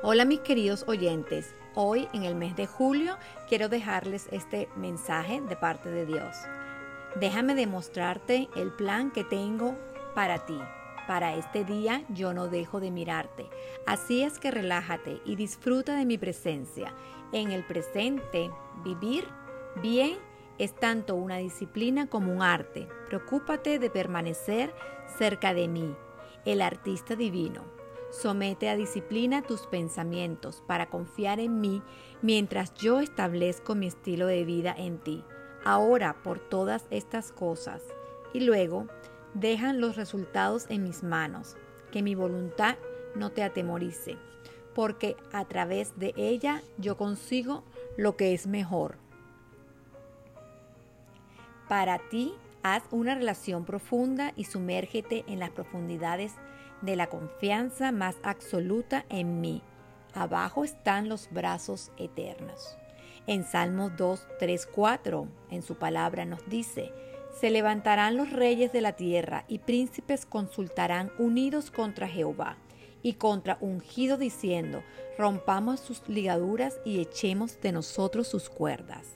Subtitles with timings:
[0.00, 3.16] Hola mis queridos oyentes, hoy en el mes de julio
[3.48, 6.36] quiero dejarles este mensaje de parte de Dios.
[7.16, 9.76] Déjame demostrarte el plan que tengo
[10.14, 10.56] para ti.
[11.08, 13.48] Para este día yo no dejo de mirarte.
[13.86, 16.94] Así es que relájate y disfruta de mi presencia.
[17.32, 18.52] En el presente,
[18.84, 19.26] vivir
[19.82, 20.16] bien
[20.58, 22.86] es tanto una disciplina como un arte.
[23.08, 24.72] Preocúpate de permanecer
[25.18, 25.92] cerca de mí,
[26.44, 27.77] el artista divino
[28.10, 31.82] Somete a disciplina tus pensamientos para confiar en mí
[32.22, 35.24] mientras yo establezco mi estilo de vida en ti.
[35.64, 37.82] Ahora por todas estas cosas.
[38.32, 38.86] Y luego
[39.34, 41.56] dejan los resultados en mis manos.
[41.92, 42.76] Que mi voluntad
[43.14, 44.16] no te atemorice,
[44.74, 47.64] porque a través de ella yo consigo
[47.96, 48.96] lo que es mejor.
[51.68, 56.32] Para ti, haz una relación profunda y sumérgete en las profundidades
[56.82, 59.62] de la confianza más absoluta en mí.
[60.14, 62.76] Abajo están los brazos eternos.
[63.26, 66.92] En Salmos 2, 3, 4, en su palabra nos dice,
[67.38, 72.56] se levantarán los reyes de la tierra y príncipes consultarán unidos contra Jehová
[73.02, 74.82] y contra ungido diciendo,
[75.16, 79.06] rompamos sus ligaduras y echemos de nosotros sus cuerdas.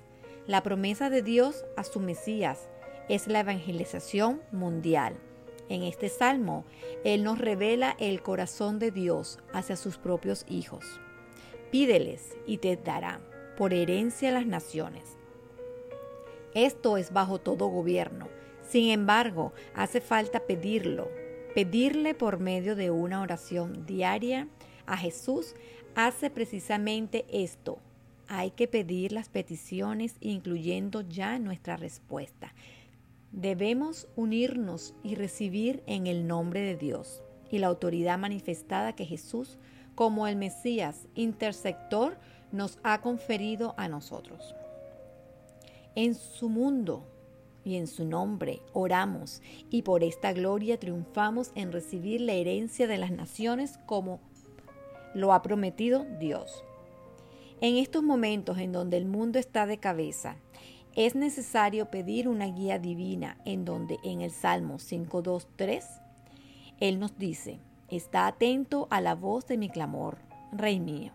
[0.47, 2.69] La promesa de Dios a su Mesías
[3.09, 5.17] es la evangelización mundial.
[5.69, 6.65] En este salmo,
[7.05, 10.85] Él nos revela el corazón de Dios hacia sus propios hijos.
[11.71, 13.21] Pídeles y te dará
[13.57, 15.17] por herencia las naciones.
[16.55, 18.29] Esto es bajo todo gobierno.
[18.63, 21.09] Sin embargo, hace falta pedirlo,
[21.55, 24.49] pedirle por medio de una oración diaria
[24.87, 25.55] a Jesús
[25.95, 27.79] hace precisamente esto.
[28.29, 32.55] Hay que pedir las peticiones incluyendo ya nuestra respuesta.
[33.33, 39.59] Debemos unirnos y recibir en el nombre de Dios y la autoridad manifestada que Jesús,
[39.95, 42.19] como el Mesías intersector,
[42.53, 44.55] nos ha conferido a nosotros.
[45.95, 47.07] En su mundo
[47.65, 49.41] y en su nombre oramos
[49.71, 54.21] y por esta gloria triunfamos en recibir la herencia de las naciones como
[55.15, 56.65] lo ha prometido Dios.
[57.63, 60.37] En estos momentos en donde el mundo está de cabeza
[60.95, 65.83] es necesario pedir una guía divina en donde en el Salmo 5.2.3
[66.81, 70.19] Él nos dice, está atento a la voz de mi clamor,
[70.53, 71.13] Rey mío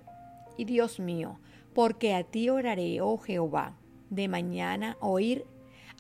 [0.57, 1.39] y Dios mío,
[1.73, 3.77] porque a ti oraré, oh Jehová,
[4.09, 5.45] de mañana oír,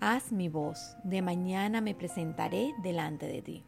[0.01, 3.63] haz mi voz, de mañana me presentaré delante de ti.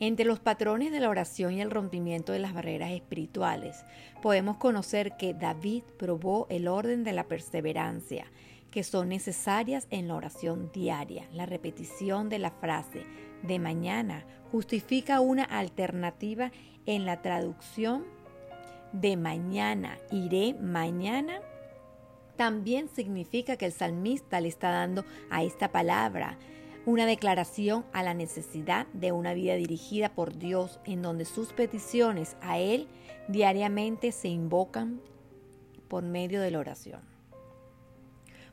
[0.00, 3.84] Entre los patrones de la oración y el rompimiento de las barreras espirituales,
[4.20, 8.26] podemos conocer que David probó el orden de la perseverancia,
[8.70, 11.28] que son necesarias en la oración diaria.
[11.32, 13.04] La repetición de la frase
[13.42, 16.50] de mañana justifica una alternativa
[16.86, 18.04] en la traducción
[18.92, 21.40] de mañana, iré mañana.
[22.36, 26.38] También significa que el salmista le está dando a esta palabra
[26.84, 32.36] una declaración a la necesidad de una vida dirigida por Dios en donde sus peticiones
[32.40, 32.88] a Él
[33.28, 35.00] diariamente se invocan
[35.88, 37.00] por medio de la oración.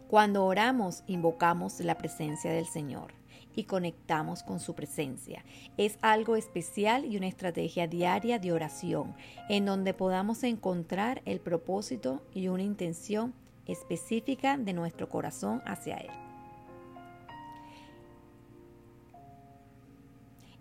[0.08, 3.14] Cuando oramos, invocamos la presencia del Señor
[3.56, 5.44] y conectamos con su presencia.
[5.78, 9.16] Es algo especial y una estrategia diaria de oración
[9.50, 13.34] en donde podamos encontrar el propósito y una intención
[13.66, 16.29] específica de nuestro corazón hacia Él.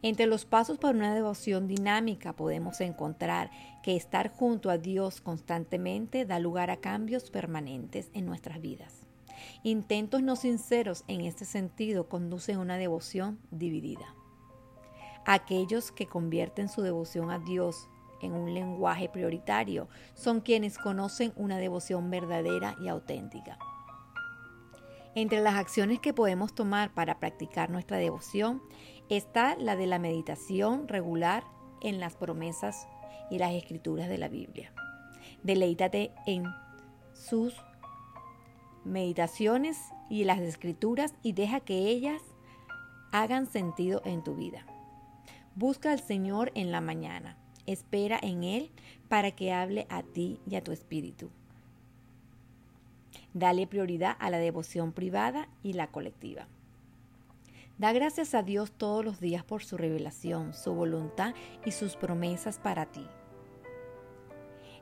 [0.01, 3.51] Entre los pasos para una devoción dinámica podemos encontrar
[3.83, 9.07] que estar junto a Dios constantemente da lugar a cambios permanentes en nuestras vidas.
[9.65, 14.15] Intentos no sinceros en este sentido conducen a una devoción dividida.
[15.27, 17.89] Aquellos que convierten su devoción a Dios
[18.23, 23.59] en un lenguaje prioritario son quienes conocen una devoción verdadera y auténtica.
[25.15, 28.63] Entre las acciones que podemos tomar para practicar nuestra devoción
[29.09, 31.45] está la de la meditación regular
[31.81, 32.87] en las promesas
[33.31, 34.73] y las escrituras de la Biblia.
[35.43, 36.45] Deleítate en
[37.13, 37.55] sus
[38.85, 39.79] meditaciones
[40.09, 42.23] y las escrituras y deja que ellas
[43.13, 44.65] hagan sentido en tu vida.
[45.55, 47.37] Busca al Señor en la mañana.
[47.67, 48.71] Espera en Él
[49.09, 51.31] para que hable a ti y a tu espíritu.
[53.35, 56.49] Dale prioridad a la devoción privada y la colectiva.
[57.79, 61.33] Da gracias a Dios todos los días por su revelación, su voluntad
[61.65, 63.07] y sus promesas para ti.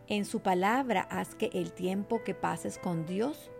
[0.08, 3.50] En su palabra haz que el tiempo que pases con Dios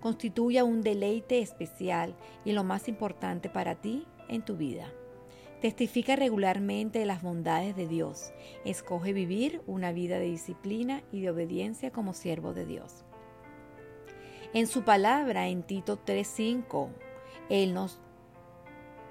[0.00, 4.92] constituya un deleite especial y lo más importante para ti en tu vida.
[5.60, 8.32] Testifica regularmente de las bondades de Dios.
[8.64, 13.04] Escoge vivir una vida de disciplina y de obediencia como siervo de Dios.
[14.52, 16.88] En su palabra, en Tito 3:5,
[17.48, 18.00] Él nos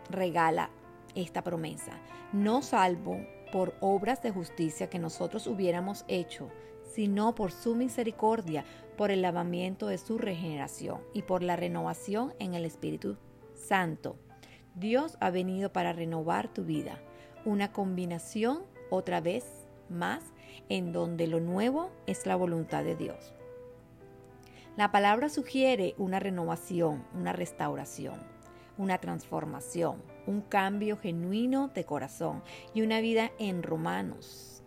[0.09, 0.69] regala
[1.15, 1.99] esta promesa.
[2.33, 3.19] No salvo
[3.51, 6.49] por obras de justicia que nosotros hubiéramos hecho,
[6.93, 8.65] sino por su misericordia,
[8.97, 13.17] por el lavamiento de su regeneración y por la renovación en el Espíritu
[13.53, 14.17] Santo
[14.75, 16.99] Dios ha venido para renovar tu vida.
[17.45, 19.45] Una combinación otra vez
[19.89, 20.21] más
[20.67, 23.33] en donde lo nuevo es la voluntad de Dios.
[24.75, 28.19] La palabra sugiere una renovación, una restauración,
[28.77, 32.43] una transformación, un cambio genuino de corazón
[32.73, 34.63] y una vida en Romanos.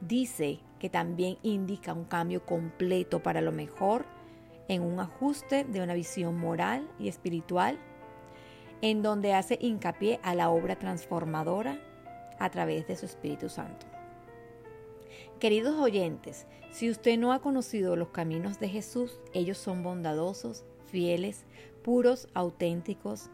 [0.00, 4.04] Dice que también indica un cambio completo para lo mejor
[4.68, 7.78] en un ajuste de una visión moral y espiritual
[8.82, 11.80] en donde hace hincapié a la obra transformadora
[12.38, 13.86] a través de su Espíritu Santo.
[15.40, 21.44] Queridos oyentes, si usted no ha conocido los caminos de Jesús, ellos son bondadosos, fieles,
[21.82, 23.30] puros, auténticos,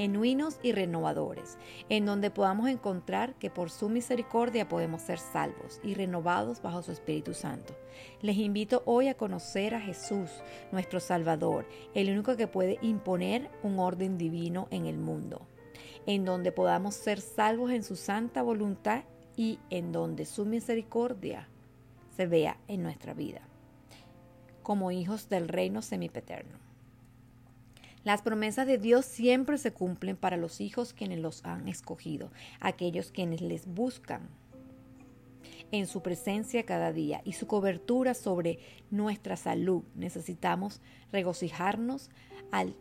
[0.00, 1.58] genuinos y renovadores,
[1.90, 6.92] en donde podamos encontrar que por su misericordia podemos ser salvos y renovados bajo su
[6.92, 7.74] Espíritu Santo.
[8.22, 10.30] Les invito hoy a conocer a Jesús,
[10.72, 15.42] nuestro Salvador, el único que puede imponer un orden divino en el mundo,
[16.06, 19.04] en donde podamos ser salvos en su santa voluntad
[19.36, 21.48] y en donde su misericordia
[22.16, 23.42] se vea en nuestra vida,
[24.70, 26.56] como hijos del reino semipeterno.
[28.04, 32.30] Las promesas de Dios siempre se cumplen para los hijos quienes los han escogido,
[32.60, 34.28] aquellos quienes les buscan
[35.72, 38.60] en su presencia cada día y su cobertura sobre
[38.92, 39.82] nuestra salud.
[39.96, 40.80] Necesitamos
[41.10, 42.08] regocijarnos
[42.52, 42.76] al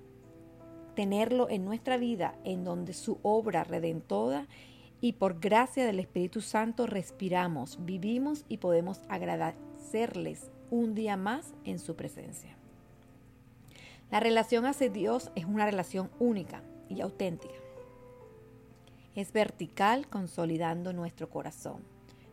[0.96, 4.48] tenerlo en nuestra vida, en donde su obra redentora
[5.02, 11.80] y por gracia del Espíritu Santo respiramos, vivimos y podemos agradecerles un día más en
[11.80, 12.56] su presencia.
[14.12, 17.54] La relación hacia Dios es una relación única y auténtica.
[19.16, 21.83] Es vertical consolidando nuestro corazón,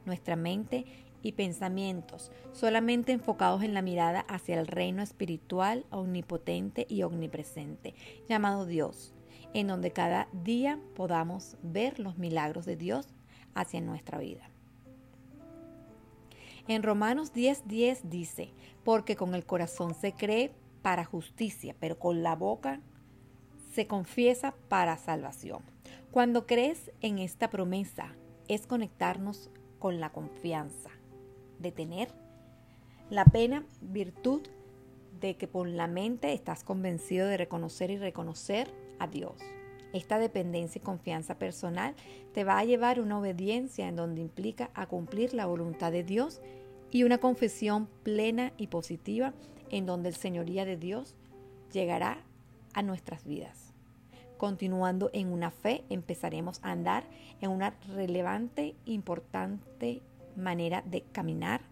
[0.04, 0.86] nuestra mente
[1.22, 7.94] y pensamientos, solamente enfocados en la mirada hacia el reino espiritual omnipotente y omnipresente,
[8.28, 9.12] llamado Dios,
[9.52, 13.08] en donde cada día podamos ver los milagros de Dios
[13.54, 14.48] hacia nuestra vida.
[16.68, 18.50] En Romanos 10:10 dice,
[18.84, 20.52] porque con el corazón se cree
[20.82, 22.80] para justicia, pero con la boca
[23.72, 25.62] se confiesa para salvación.
[26.10, 28.14] Cuando crees en esta promesa,
[28.48, 30.90] es conectarnos con la confianza
[31.58, 32.08] de tener
[33.10, 34.42] la pena virtud
[35.20, 39.36] de que por la mente estás convencido de reconocer y reconocer a Dios.
[39.92, 41.94] Esta dependencia y confianza personal
[42.34, 46.40] te va a llevar una obediencia en donde implica a cumplir la voluntad de Dios
[46.90, 49.32] y una confesión plena y positiva
[49.70, 51.14] en donde el señoría de Dios
[51.72, 52.18] llegará
[52.74, 53.72] a nuestras vidas.
[54.36, 57.04] Continuando en una fe, empezaremos a andar
[57.40, 60.02] en una relevante, importante
[60.36, 61.62] manera de caminar,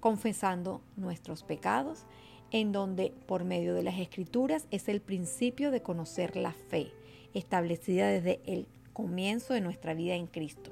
[0.00, 2.04] confesando nuestros pecados,
[2.50, 6.92] en donde por medio de las escrituras es el principio de conocer la fe,
[7.34, 10.70] establecida desde el comienzo de nuestra vida en Cristo.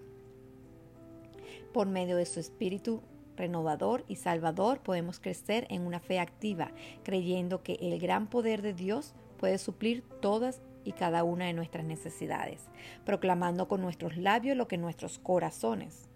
[1.72, 3.02] Por medio de su Espíritu
[3.36, 8.74] renovador y salvador, podemos crecer en una fe activa, creyendo que el gran poder de
[8.74, 12.62] Dios puede suplir todas y cada una de nuestras necesidades,
[13.04, 16.08] proclamando con nuestros labios lo que nuestros corazones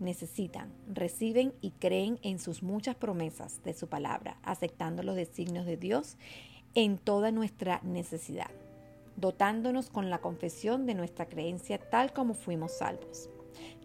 [0.00, 5.76] necesitan, reciben y creen en sus muchas promesas de su palabra, aceptando los designios de
[5.76, 6.16] Dios
[6.74, 8.50] en toda nuestra necesidad,
[9.18, 13.28] dotándonos con la confesión de nuestra creencia tal como fuimos salvos.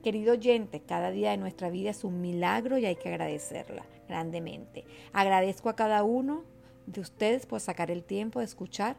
[0.04, 4.86] Querido oyente, cada día de nuestra vida es un milagro y hay que agradecerla grandemente.
[5.12, 6.44] Agradezco a cada uno
[6.86, 8.98] de ustedes por sacar el tiempo de escuchar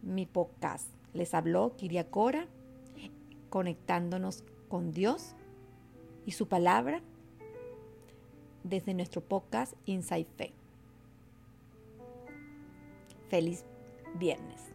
[0.00, 0.88] mi podcast.
[1.12, 2.46] Les habló Kiria Cora,
[3.50, 5.34] conectándonos con Dios
[6.24, 7.02] y su palabra
[8.64, 10.52] desde nuestro podcast Inside Fe.
[13.28, 13.64] Feliz
[14.14, 14.71] viernes.